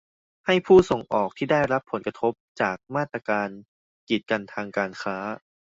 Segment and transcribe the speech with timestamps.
[0.45, 3.47] ให้ผู้ส่งออกที่ได้รับผลกระทบจากมาตรการ
[4.09, 5.15] กีดกันทางการค้า